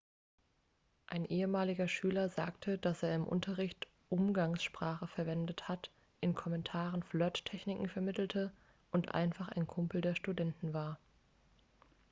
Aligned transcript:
ein 1.05 1.25
ehemaliger 1.25 1.87
schüler 1.87 2.27
sagte 2.27 2.79
dass 2.79 3.03
er 3.03 3.13
im 3.13 3.23
unterricht 3.23 3.85
umgangssprache 4.09 5.05
verwendet 5.05 5.67
hat 5.67 5.91
in 6.21 6.33
kommentaren 6.33 7.03
flirttechniken 7.03 7.87
vermittelte 7.87 8.51
und 8.89 9.13
einfach 9.13 9.49
ein 9.49 9.67
kumpel 9.67 10.01
der 10.01 10.15
studenten 10.15 10.73
war 10.73 10.97